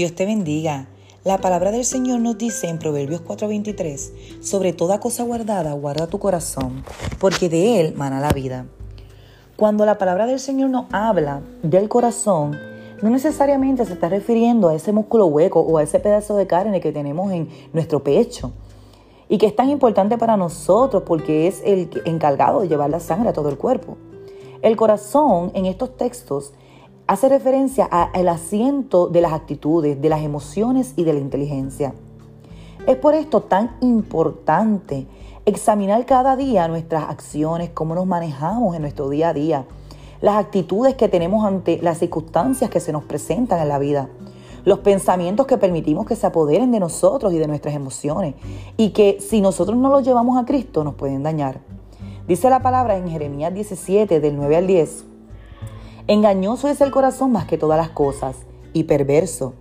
Dios 0.00 0.14
te 0.14 0.24
bendiga. 0.24 0.86
La 1.24 1.42
palabra 1.42 1.72
del 1.72 1.84
Señor 1.84 2.20
nos 2.20 2.38
dice 2.38 2.68
en 2.68 2.78
Proverbios 2.78 3.20
4:23, 3.20 4.14
sobre 4.40 4.72
toda 4.72 4.98
cosa 4.98 5.24
guardada, 5.24 5.74
guarda 5.74 6.06
tu 6.06 6.18
corazón, 6.18 6.84
porque 7.18 7.50
de 7.50 7.80
él 7.80 7.94
mana 7.94 8.18
la 8.18 8.30
vida. 8.30 8.64
Cuando 9.56 9.84
la 9.84 9.98
palabra 9.98 10.24
del 10.24 10.40
Señor 10.40 10.70
nos 10.70 10.86
habla 10.90 11.42
del 11.62 11.90
corazón, 11.90 12.56
no 13.02 13.10
necesariamente 13.10 13.84
se 13.84 13.92
está 13.92 14.08
refiriendo 14.08 14.70
a 14.70 14.74
ese 14.74 14.90
músculo 14.90 15.26
hueco 15.26 15.60
o 15.60 15.76
a 15.76 15.82
ese 15.82 16.00
pedazo 16.00 16.34
de 16.34 16.46
carne 16.46 16.80
que 16.80 16.92
tenemos 16.92 17.30
en 17.30 17.50
nuestro 17.74 18.02
pecho 18.02 18.52
y 19.28 19.36
que 19.36 19.44
es 19.44 19.54
tan 19.54 19.68
importante 19.68 20.16
para 20.16 20.38
nosotros 20.38 21.02
porque 21.04 21.46
es 21.46 21.60
el 21.62 21.90
encargado 22.06 22.62
de 22.62 22.68
llevar 22.68 22.88
la 22.88 23.00
sangre 23.00 23.28
a 23.28 23.34
todo 23.34 23.50
el 23.50 23.58
cuerpo. 23.58 23.98
El 24.62 24.76
corazón 24.76 25.50
en 25.52 25.66
estos 25.66 25.94
textos 25.98 26.54
hace 27.10 27.28
referencia 27.28 27.86
al 27.86 28.28
asiento 28.28 29.08
de 29.08 29.20
las 29.20 29.32
actitudes, 29.32 30.00
de 30.00 30.08
las 30.08 30.22
emociones 30.22 30.94
y 30.94 31.02
de 31.02 31.12
la 31.12 31.18
inteligencia. 31.18 31.92
Es 32.86 32.94
por 32.98 33.16
esto 33.16 33.40
tan 33.40 33.76
importante 33.80 35.08
examinar 35.44 36.06
cada 36.06 36.36
día 36.36 36.68
nuestras 36.68 37.10
acciones, 37.10 37.70
cómo 37.70 37.96
nos 37.96 38.06
manejamos 38.06 38.76
en 38.76 38.82
nuestro 38.82 39.08
día 39.08 39.30
a 39.30 39.32
día, 39.32 39.64
las 40.20 40.36
actitudes 40.36 40.94
que 40.94 41.08
tenemos 41.08 41.44
ante 41.44 41.80
las 41.82 41.98
circunstancias 41.98 42.70
que 42.70 42.78
se 42.78 42.92
nos 42.92 43.02
presentan 43.02 43.58
en 43.58 43.68
la 43.70 43.80
vida, 43.80 44.08
los 44.64 44.78
pensamientos 44.78 45.48
que 45.48 45.58
permitimos 45.58 46.06
que 46.06 46.14
se 46.14 46.28
apoderen 46.28 46.70
de 46.70 46.78
nosotros 46.78 47.32
y 47.32 47.38
de 47.38 47.48
nuestras 47.48 47.74
emociones 47.74 48.36
y 48.76 48.90
que 48.90 49.18
si 49.18 49.40
nosotros 49.40 49.76
no 49.76 49.90
los 49.90 50.04
llevamos 50.04 50.40
a 50.40 50.44
Cristo 50.44 50.84
nos 50.84 50.94
pueden 50.94 51.24
dañar. 51.24 51.58
Dice 52.28 52.48
la 52.50 52.62
palabra 52.62 52.96
en 52.96 53.08
Jeremías 53.10 53.52
17 53.52 54.20
del 54.20 54.36
9 54.36 54.56
al 54.56 54.66
10. 54.68 55.09
Engañoso 56.06 56.68
es 56.68 56.80
el 56.80 56.90
corazón 56.90 57.32
más 57.32 57.44
que 57.44 57.58
todas 57.58 57.78
las 57.78 57.90
cosas 57.90 58.36
y 58.72 58.84
perverso. 58.84 59.52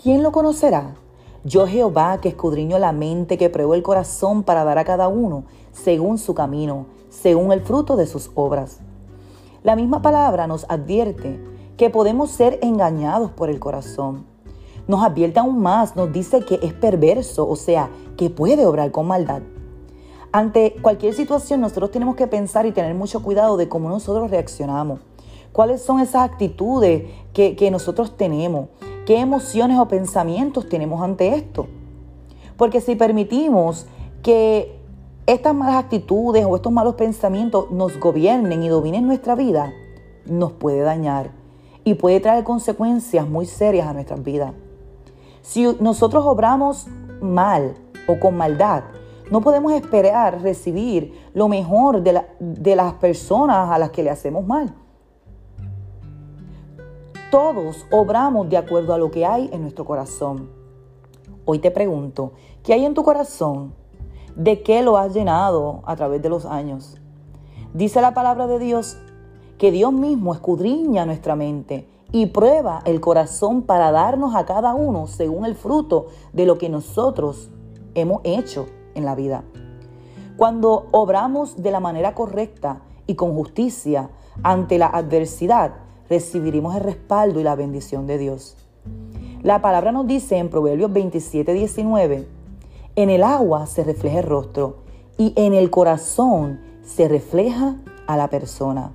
¿Quién 0.00 0.22
lo 0.22 0.30
conocerá? 0.30 0.94
Yo 1.42 1.66
Jehová 1.66 2.20
que 2.20 2.28
escudriño 2.28 2.78
la 2.78 2.92
mente, 2.92 3.38
que 3.38 3.48
pruebo 3.48 3.74
el 3.74 3.82
corazón 3.82 4.42
para 4.42 4.62
dar 4.64 4.78
a 4.78 4.84
cada 4.84 5.08
uno 5.08 5.44
según 5.72 6.18
su 6.18 6.34
camino, 6.34 6.86
según 7.08 7.50
el 7.50 7.62
fruto 7.62 7.96
de 7.96 8.06
sus 8.06 8.30
obras. 8.34 8.80
La 9.62 9.74
misma 9.74 10.02
palabra 10.02 10.46
nos 10.46 10.66
advierte 10.68 11.40
que 11.76 11.88
podemos 11.88 12.30
ser 12.30 12.58
engañados 12.62 13.30
por 13.30 13.48
el 13.48 13.58
corazón. 13.58 14.26
Nos 14.86 15.02
advierte 15.02 15.40
aún 15.40 15.60
más, 15.60 15.96
nos 15.96 16.12
dice 16.12 16.44
que 16.44 16.60
es 16.62 16.74
perverso, 16.74 17.48
o 17.48 17.56
sea, 17.56 17.90
que 18.16 18.28
puede 18.28 18.66
obrar 18.66 18.90
con 18.90 19.06
maldad. 19.06 19.42
Ante 20.30 20.76
cualquier 20.82 21.14
situación 21.14 21.62
nosotros 21.62 21.90
tenemos 21.90 22.16
que 22.16 22.26
pensar 22.26 22.66
y 22.66 22.72
tener 22.72 22.94
mucho 22.94 23.22
cuidado 23.22 23.56
de 23.56 23.68
cómo 23.68 23.88
nosotros 23.88 24.30
reaccionamos 24.30 25.00
cuáles 25.56 25.80
son 25.80 26.00
esas 26.00 26.30
actitudes 26.30 27.04
que, 27.32 27.70
nosotros 27.70 28.14
tenemos, 28.18 28.68
qué 29.06 29.20
emociones 29.20 29.78
o 29.78 29.88
pensamientos 29.88 30.68
tenemos 30.68 31.00
ante 31.00 31.28
esto. 31.28 31.66
Porque 32.58 32.82
si 32.82 32.94
permitimos 32.94 33.86
que 34.22 34.78
estas 35.24 35.54
malas 35.54 35.76
actitudes 35.76 36.44
o 36.44 36.56
estos 36.56 36.70
malos 36.70 36.96
pensamientos 36.96 37.70
nos 37.70 37.98
gobiernen 37.98 38.62
y 38.64 38.68
dominen 38.68 39.06
nuestra 39.06 39.34
vida, 39.34 39.72
nos 40.26 40.52
puede 40.52 40.80
dañar 40.80 41.30
y 41.84 41.94
puede 41.94 42.20
traer 42.20 42.44
consecuencias 42.44 43.26
muy 43.26 43.46
serias 43.46 43.86
a 43.86 43.94
nuestras 43.94 44.22
vidas. 44.22 44.52
Si 45.40 45.74
nosotros 45.80 46.26
obramos 46.26 46.86
mal 47.22 47.76
o 48.06 48.20
con 48.20 48.36
maldad, 48.36 48.82
no 49.30 49.40
podemos 49.40 49.72
esperar 49.72 50.42
recibir 50.42 51.14
lo 51.32 51.48
mejor 51.48 52.02
de, 52.02 52.76
las 52.76 52.92
personas 52.96 53.70
a 53.70 53.78
las 53.78 53.88
que 53.88 54.02
le 54.02 54.10
hacemos 54.10 54.46
mal. 54.46 54.74
Todos 57.36 57.84
obramos 57.90 58.48
de 58.48 58.56
acuerdo 58.56 58.94
a 58.94 58.98
lo 58.98 59.10
que 59.10 59.26
hay 59.26 59.50
en 59.52 59.60
nuestro 59.60 59.84
corazón. 59.84 60.48
Hoy 61.44 61.58
te 61.58 61.70
pregunto, 61.70 62.32
¿qué 62.62 62.72
hay 62.72 62.86
en 62.86 62.94
tu 62.94 63.02
corazón? 63.02 63.74
¿De 64.34 64.62
qué 64.62 64.80
lo 64.80 64.96
has 64.96 65.12
llenado 65.12 65.82
a 65.84 65.96
través 65.96 66.22
de 66.22 66.30
los 66.30 66.46
años? 66.46 66.96
Dice 67.74 68.00
la 68.00 68.14
palabra 68.14 68.46
de 68.46 68.58
Dios 68.58 68.96
que 69.58 69.70
Dios 69.70 69.92
mismo 69.92 70.32
escudriña 70.32 71.04
nuestra 71.04 71.36
mente 71.36 71.86
y 72.10 72.24
prueba 72.24 72.80
el 72.86 73.02
corazón 73.02 73.60
para 73.60 73.90
darnos 73.90 74.34
a 74.34 74.46
cada 74.46 74.72
uno 74.72 75.06
según 75.06 75.44
el 75.44 75.56
fruto 75.56 76.06
de 76.32 76.46
lo 76.46 76.56
que 76.56 76.70
nosotros 76.70 77.50
hemos 77.94 78.22
hecho 78.24 78.64
en 78.94 79.04
la 79.04 79.14
vida. 79.14 79.44
Cuando 80.38 80.86
obramos 80.90 81.62
de 81.62 81.70
la 81.70 81.80
manera 81.80 82.14
correcta 82.14 82.80
y 83.06 83.14
con 83.14 83.34
justicia 83.34 84.08
ante 84.42 84.78
la 84.78 84.86
adversidad, 84.86 85.85
recibiremos 86.08 86.76
el 86.76 86.82
respaldo 86.82 87.40
y 87.40 87.42
la 87.44 87.54
bendición 87.54 88.06
de 88.06 88.18
Dios. 88.18 88.56
La 89.42 89.60
palabra 89.62 89.92
nos 89.92 90.06
dice 90.06 90.38
en 90.38 90.48
Proverbios 90.48 90.92
27, 90.92 91.52
19, 91.52 92.26
en 92.96 93.10
el 93.10 93.22
agua 93.22 93.66
se 93.66 93.84
refleja 93.84 94.18
el 94.20 94.24
rostro 94.24 94.76
y 95.18 95.32
en 95.36 95.54
el 95.54 95.70
corazón 95.70 96.60
se 96.82 97.08
refleja 97.08 97.76
a 98.06 98.16
la 98.16 98.28
persona. 98.28 98.92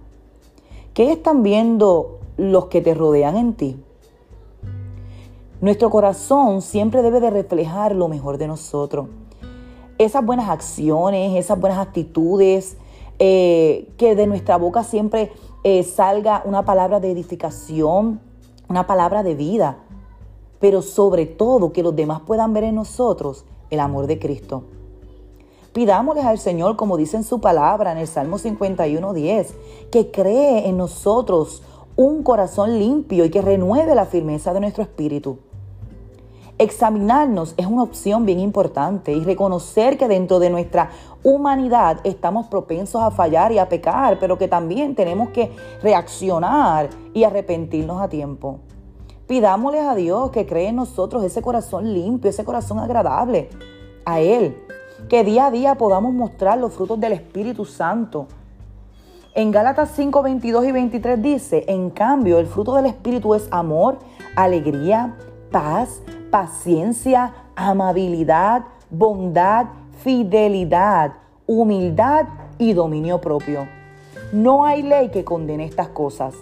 ¿Qué 0.94 1.12
están 1.12 1.44
viendo 1.44 2.20
los 2.38 2.66
que 2.66 2.82
te 2.82 2.94
rodean 2.94 3.38
en 3.38 3.54
ti? 3.54 3.78
Nuestro 5.62 5.90
corazón 5.90 6.62
siempre 6.62 7.04
debe 7.04 7.20
de 7.20 7.30
reflejar 7.30 7.96
lo 7.96 8.08
mejor 8.08 8.38
de 8.38 8.48
nosotros. 8.48 9.08
Esas 10.00 10.26
buenas 10.26 10.50
acciones, 10.50 11.38
esas 11.38 11.60
buenas 11.60 11.78
actitudes, 11.78 12.78
eh, 13.20 13.88
que 13.98 14.16
de 14.16 14.26
nuestra 14.26 14.58
boca 14.58 14.84
siempre 14.84 15.32
eh, 15.64 15.84
salga 15.84 16.42
una 16.46 16.66
palabra 16.66 17.00
de 17.00 17.12
edificación, 17.12 18.20
una 18.68 18.88
palabra 18.88 19.24
de 19.24 19.36
vida, 19.36 19.78
pero 20.60 20.82
sobre 20.82 21.26
todo 21.26 21.72
que 21.72 21.84
los 21.84 21.96
demás 21.96 22.22
puedan 22.22 22.54
ver 22.54 22.66
en 22.66 22.76
nosotros 22.76 23.46
el 23.70 23.80
amor 23.80 24.08
de 24.08 24.20
Cristo. 24.20 24.64
Pidámosles 25.74 26.26
al 26.26 26.38
Señor, 26.38 26.76
como 26.76 26.98
dice 26.98 27.18
en 27.18 27.24
su 27.24 27.40
palabra 27.40 27.92
en 27.92 27.98
el 27.98 28.08
Salmo 28.08 28.38
51.10, 28.38 29.48
que 29.90 30.12
cree 30.12 30.68
en 30.68 30.78
nosotros 30.78 31.64
un 31.96 32.24
corazón 32.24 32.78
limpio 32.78 33.26
y 33.26 33.30
que 33.30 33.42
renueve 33.42 33.96
la 33.96 34.06
firmeza 34.06 34.54
de 34.54 34.60
nuestro 34.60 34.84
espíritu. 34.84 35.40
Examinarnos 36.62 37.56
es 37.58 37.66
una 37.66 37.82
opción 37.82 38.24
bien 38.24 38.40
importante 38.40 39.14
y 39.14 39.24
reconocer 39.24 39.98
que 39.98 40.08
dentro 40.08 40.38
de 40.38 40.52
nuestra 40.52 40.92
humanidad 41.24 41.98
estamos 42.04 42.50
propensos 42.50 43.02
a 43.02 43.10
fallar 43.10 43.52
y 43.52 43.58
a 43.58 43.68
pecar, 43.68 44.20
pero 44.20 44.38
que 44.38 44.48
también 44.48 44.94
tenemos 44.94 45.30
que 45.30 45.52
reaccionar 45.82 46.92
y 47.16 47.24
arrepentirnos 47.24 48.00
a 48.00 48.10
tiempo. 48.10 48.60
Pidámosles 49.26 49.82
a 49.88 49.96
Dios 49.96 50.30
que 50.30 50.46
cree 50.46 50.68
en 50.68 50.76
nosotros 50.76 51.24
ese 51.24 51.42
corazón 51.42 51.96
limpio, 51.96 52.30
ese 52.30 52.46
corazón 52.46 52.78
agradable, 52.78 53.50
a 54.06 54.20
Él, 54.20 54.56
que 55.10 55.24
día 55.24 55.48
a 55.48 55.52
día 55.52 55.74
podamos 55.74 56.14
mostrar 56.14 56.60
los 56.60 56.74
frutos 56.74 57.00
del 57.00 57.14
Espíritu 57.14 57.66
Santo. 57.66 58.28
En 59.34 59.50
Gálatas 59.50 59.94
5, 59.96 60.22
22 60.22 60.66
y 60.66 60.72
23 60.72 61.22
dice, 61.24 61.66
en 61.68 61.90
cambio, 61.90 62.38
el 62.38 62.46
fruto 62.46 62.76
del 62.76 62.86
Espíritu 62.86 63.34
es 63.34 63.48
amor, 63.50 63.98
alegría, 64.36 65.18
paz, 65.52 66.04
paciencia, 66.32 67.34
amabilidad, 67.56 68.64
bondad, 68.90 69.68
fidelidad, 70.02 71.14
humildad 71.46 72.26
y 72.58 72.74
dominio 72.74 73.20
propio. 73.20 73.68
No 74.32 74.66
hay 74.66 74.82
ley 74.82 75.10
que 75.10 75.26
condene 75.26 75.66
estas 75.66 75.90
cosas. 75.90 76.34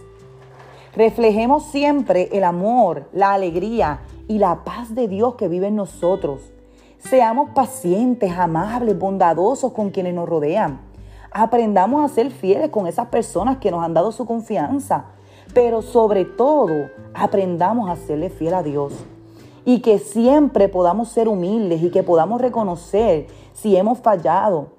Reflejemos 0.96 1.66
siempre 1.66 2.30
el 2.32 2.44
amor, 2.44 3.10
la 3.14 3.34
alegría 3.34 4.02
y 4.28 4.38
la 4.38 4.64
paz 4.64 4.94
de 4.94 5.08
Dios 5.08 5.36
que 5.36 5.48
vive 5.48 5.68
en 5.68 5.76
nosotros. 5.76 6.42
Seamos 7.00 7.50
pacientes, 7.52 8.32
amables, 8.38 8.98
bondadosos 8.98 9.74
con 9.74 9.90
quienes 9.90 10.14
nos 10.14 10.30
rodean. 10.30 10.82
Aprendamos 11.32 12.04
a 12.04 12.14
ser 12.14 12.30
fieles 12.32 12.70
con 12.70 12.86
esas 12.86 13.08
personas 13.08 13.58
que 13.58 13.72
nos 13.72 13.84
han 13.84 13.94
dado 13.94 14.12
su 14.12 14.26
confianza. 14.26 15.06
Pero 15.54 15.82
sobre 15.82 16.26
todo, 16.26 16.90
aprendamos 17.14 17.90
a 17.90 17.96
serle 17.96 18.30
fiel 18.30 18.54
a 18.54 18.62
Dios 18.62 18.94
y 19.70 19.82
que 19.82 20.00
siempre 20.00 20.68
podamos 20.68 21.10
ser 21.10 21.28
humildes 21.28 21.84
y 21.84 21.92
que 21.92 22.02
podamos 22.02 22.42
reconocer 22.42 23.28
si 23.54 23.76
hemos 23.76 24.00
fallado 24.00 24.70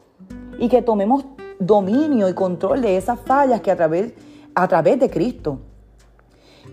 y 0.58 0.68
que 0.68 0.82
tomemos 0.82 1.24
dominio 1.60 2.28
y 2.28 2.34
control 2.34 2.82
de 2.82 2.96
esas 2.96 3.20
fallas 3.20 3.60
que 3.60 3.70
a 3.70 3.76
través, 3.76 4.14
a 4.52 4.66
través 4.66 4.98
de 4.98 5.08
Cristo. 5.08 5.60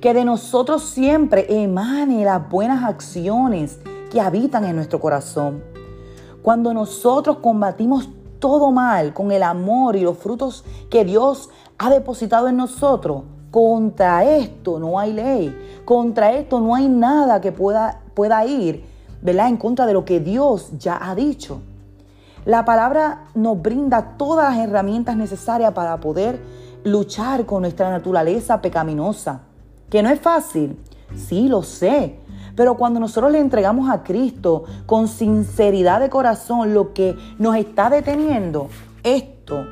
Que 0.01 0.15
de 0.15 0.25
nosotros 0.25 0.81
siempre 0.81 1.45
emane 1.47 2.25
las 2.25 2.49
buenas 2.49 2.85
acciones 2.85 3.77
que 4.09 4.19
habitan 4.19 4.65
en 4.65 4.77
nuestro 4.77 4.99
corazón. 4.99 5.63
Cuando 6.41 6.73
nosotros 6.73 7.37
combatimos 7.37 8.09
todo 8.39 8.71
mal 8.71 9.13
con 9.13 9.31
el 9.31 9.43
amor 9.43 9.95
y 9.95 10.01
los 10.01 10.17
frutos 10.17 10.65
que 10.89 11.05
Dios 11.05 11.51
ha 11.77 11.91
depositado 11.91 12.47
en 12.47 12.57
nosotros, 12.57 13.25
contra 13.51 14.25
esto 14.25 14.79
no 14.79 14.97
hay 14.97 15.13
ley, 15.13 15.55
contra 15.85 16.33
esto 16.33 16.59
no 16.59 16.73
hay 16.73 16.89
nada 16.89 17.41
que 17.41 17.51
pueda 17.51 18.01
pueda 18.17 18.43
ir, 18.47 18.83
¿verdad? 19.21 19.47
En 19.47 19.57
contra 19.57 19.85
de 19.85 19.93
lo 19.93 20.03
que 20.03 20.19
Dios 20.19 20.71
ya 20.79 20.97
ha 20.99 21.13
dicho. 21.13 21.61
La 22.45 22.65
palabra 22.65 23.25
nos 23.35 23.61
brinda 23.61 24.17
todas 24.17 24.55
las 24.57 24.67
herramientas 24.67 25.15
necesarias 25.15 25.71
para 25.73 25.99
poder 25.99 26.41
luchar 26.83 27.45
con 27.45 27.61
nuestra 27.61 27.91
naturaleza 27.91 28.59
pecaminosa. 28.59 29.41
Que 29.91 30.01
no 30.01 30.09
es 30.09 30.19
fácil, 30.19 30.79
sí 31.15 31.47
lo 31.47 31.61
sé, 31.61 32.19
Pero 32.55 32.75
cuando 32.75 32.99
nosotros 32.99 33.31
le 33.31 33.39
entregamos 33.39 33.87
a 33.87 34.01
Cristo 34.01 34.63
con 34.87 35.07
sinceridad 35.07 35.99
de 35.99 36.09
corazón 36.09 36.73
lo 36.73 36.91
que 36.91 37.15
nos 37.37 37.55
está 37.55 37.91
deteniendo, 37.91 38.67
esto 39.03 39.63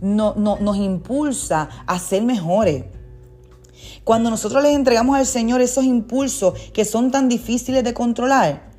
no, 0.00 0.34
nos 0.34 0.76
impulsa 0.76 1.68
a 1.86 2.00
ser 2.00 2.24
mejores. 2.24 2.84
Cuando 4.04 4.30
nosotros 4.30 4.62
les 4.62 4.74
entregamos 4.74 5.16
al 5.16 5.26
Señor 5.26 5.60
esos 5.60 5.84
impulsos 5.84 6.58
que 6.72 6.84
son 6.84 7.10
tan 7.10 7.28
difíciles 7.28 7.84
de 7.84 7.94
controlar, 7.94 8.70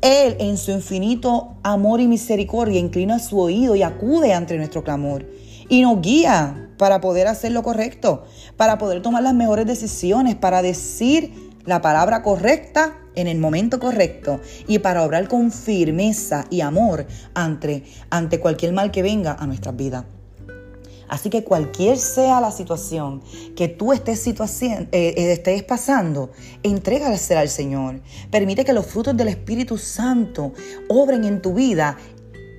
Él 0.00 0.36
en 0.38 0.56
su 0.56 0.70
infinito 0.70 1.56
amor 1.62 2.00
y 2.00 2.08
misericordia 2.08 2.80
inclina 2.80 3.18
su 3.18 3.38
oído 3.38 3.74
y 3.76 3.82
acude 3.82 4.32
ante 4.32 4.56
nuestro 4.56 4.84
clamor 4.84 5.26
y 5.68 5.82
nos 5.82 6.00
guía 6.00 6.70
para 6.78 7.00
poder 7.00 7.26
hacer 7.26 7.52
lo 7.52 7.62
correcto, 7.62 8.24
para 8.56 8.78
poder 8.78 9.02
tomar 9.02 9.22
las 9.22 9.34
mejores 9.34 9.66
decisiones, 9.66 10.34
para 10.34 10.62
decir 10.62 11.32
la 11.64 11.80
palabra 11.80 12.22
correcta 12.22 12.98
en 13.14 13.26
el 13.26 13.38
momento 13.38 13.80
correcto 13.80 14.40
y 14.68 14.78
para 14.78 15.02
obrar 15.04 15.26
con 15.26 15.50
firmeza 15.50 16.44
y 16.50 16.60
amor 16.60 17.06
ante, 17.34 17.84
ante 18.10 18.40
cualquier 18.40 18.72
mal 18.72 18.90
que 18.90 19.02
venga 19.02 19.32
a 19.32 19.46
nuestras 19.46 19.76
vidas. 19.76 20.04
Así 21.08 21.30
que 21.30 21.44
cualquier 21.44 21.98
sea 21.98 22.40
la 22.40 22.50
situación 22.50 23.22
que 23.54 23.68
tú 23.68 23.92
estés, 23.92 24.26
eh, 24.26 24.88
eh, 24.92 25.32
estés 25.32 25.62
pasando, 25.62 26.30
entrégale 26.62 27.18
al 27.36 27.48
Señor. 27.48 28.00
Permite 28.30 28.64
que 28.64 28.72
los 28.72 28.86
frutos 28.86 29.16
del 29.16 29.28
Espíritu 29.28 29.78
Santo 29.78 30.52
obren 30.88 31.24
en 31.24 31.42
tu 31.42 31.54
vida 31.54 31.96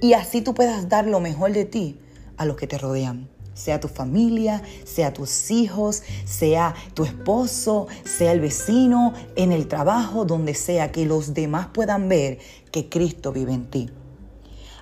y 0.01 0.13
así 0.13 0.41
tú 0.41 0.53
puedas 0.53 0.87
dar 0.87 1.07
lo 1.07 1.19
mejor 1.19 1.51
de 1.51 1.65
ti 1.65 1.99
a 2.37 2.45
los 2.45 2.55
que 2.55 2.67
te 2.67 2.77
rodean 2.77 3.29
sea 3.57 3.79
tu 3.79 3.87
familia, 3.87 4.61
sea 4.85 5.11
tus 5.11 5.49
hijos, 5.49 6.03
sea 6.25 6.75
tu 6.93 7.03
esposo, 7.03 7.87
sea 8.05 8.31
el 8.31 8.39
vecino, 8.39 9.13
en 9.35 9.51
el 9.51 9.67
trabajo, 9.67 10.25
donde 10.25 10.53
sea, 10.53 10.91
que 10.91 11.05
los 11.05 11.33
demás 11.33 11.69
puedan 11.73 12.07
ver 12.07 12.37
que 12.71 12.87
Cristo 12.87 13.31
vive 13.31 13.53
en 13.53 13.65
ti. 13.69 13.89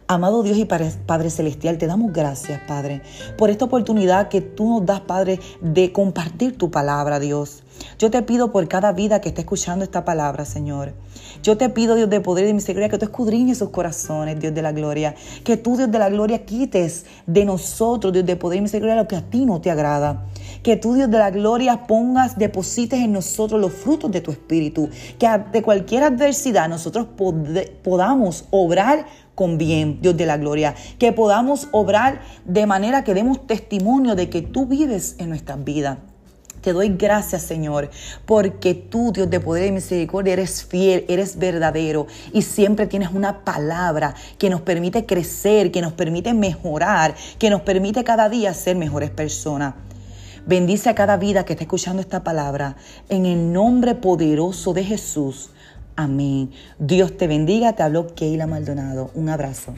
Amado 0.08 0.44
Dios 0.44 0.60
y 0.60 0.66
Padre 0.66 1.32
Celestial, 1.32 1.80
te 1.80 1.88
damos 1.88 2.14
gracias, 2.14 2.62
Padre, 2.68 3.02
por 3.40 3.50
esta 3.50 3.66
oportunidad 3.66 4.30
que 4.30 4.40
tú 4.40 4.70
nos 4.70 4.86
das, 4.86 5.02
Padre, 5.02 5.40
de 5.62 5.92
compartir 5.92 6.56
tu 6.60 6.70
palabra, 6.70 7.20
Dios. 7.20 7.64
Yo 7.98 8.12
te 8.12 8.22
pido 8.22 8.52
por 8.52 8.68
cada 8.68 8.92
vida 8.92 9.22
que 9.22 9.30
esté 9.30 9.42
escuchando 9.42 9.84
esta 9.84 10.04
palabra, 10.04 10.46
Señor. 10.46 10.94
Yo 11.44 11.58
te 11.58 11.70
pido, 11.70 11.96
Dios 11.96 12.10
de 12.10 12.22
poder 12.22 12.46
y 12.46 12.48
de 12.48 12.54
misericordia, 12.54 12.90
que 12.90 12.98
tú 12.98 13.06
escudriñes 13.06 13.60
sus 13.60 13.70
corazones, 13.70 14.40
Dios 14.40 14.54
de 14.54 14.62
la 14.62 14.72
gloria. 14.72 15.16
Que 15.44 15.58
tú, 15.58 15.78
Dios 15.78 15.92
de 15.92 16.00
la 16.00 16.10
gloria, 16.10 16.46
quites 16.46 17.06
de 17.26 17.46
nosotros, 17.46 18.12
Dios 18.12 18.26
de 18.26 18.36
poder 18.36 18.60
y 18.60 18.62
misericordia, 18.62 18.96
lo 18.96 19.08
que 19.08 19.16
a 19.16 19.22
ti 19.22 19.46
no 19.46 19.62
te 19.62 19.72
agrada. 19.72 20.26
Que 20.64 20.76
tú, 20.76 20.94
Dios 20.94 21.10
de 21.10 21.18
la 21.18 21.32
gloria, 21.32 21.86
pongas, 21.88 22.38
deposites 22.38 23.00
en 23.00 23.14
nosotros 23.14 23.62
los 23.62 23.72
frutos 23.72 24.12
de 24.12 24.22
tu 24.22 24.32
espíritu. 24.32 24.90
Que 25.20 25.28
ante 25.28 25.62
cualquier 25.62 26.04
adversidad 26.04 26.68
nosotros 26.68 27.08
podamos 27.84 28.46
obrar 28.52 29.06
con 29.36 29.58
bien, 29.58 30.00
Dios 30.02 30.18
de 30.18 30.26
la 30.26 30.38
gloria. 30.38 30.76
Que 30.98 31.14
podamos 31.14 31.68
obrar 31.72 32.22
de 32.46 32.66
manera 32.66 33.04
que 33.04 33.14
demos 33.14 33.46
testimonio 33.46 34.16
de 34.16 34.30
que 34.30 34.42
tú 34.42 34.66
vives 34.66 35.16
en 35.20 35.30
nuestras 35.30 35.64
vidas. 35.64 35.98
Te 36.66 36.74
doy 36.74 36.90
gracias, 36.90 37.44
Señor, 37.44 37.92
porque 38.26 38.74
tú, 38.74 39.12
Dios 39.12 39.30
de 39.30 39.40
poder 39.40 39.68
y 39.68 39.72
misericordia, 39.72 40.34
eres 40.34 40.66
fiel, 40.66 41.06
eres 41.08 41.38
verdadero 41.38 42.08
y 42.34 42.42
siempre 42.42 42.88
tienes 42.88 43.12
una 43.12 43.46
palabra 43.46 44.16
que 44.40 44.50
nos 44.50 44.62
permite 44.62 45.06
crecer, 45.06 45.72
que 45.72 45.84
nos 45.84 45.94
permite 45.94 46.34
mejorar, 46.34 47.14
que 47.38 47.52
nos 47.52 47.62
permite 47.62 48.04
cada 48.04 48.30
día 48.30 48.52
ser 48.56 48.78
mejores 48.78 49.12
personas. 49.12 49.76
Bendice 50.48 50.90
a 50.90 50.96
cada 50.96 51.18
vida 51.18 51.46
que 51.46 51.54
está 51.54 51.66
escuchando 51.66 52.02
esta 52.02 52.24
palabra 52.24 52.78
en 53.10 53.28
el 53.28 53.54
nombre 53.54 53.94
poderoso 53.94 54.74
de 54.74 54.86
Jesús. 54.86 55.52
Amén. 55.96 56.50
Dios 56.80 57.16
te 57.16 57.28
bendiga. 57.28 57.74
Te 57.74 57.84
habló 57.84 58.08
Keila 58.16 58.48
Maldonado. 58.48 59.12
Un 59.14 59.30
abrazo. 59.30 59.76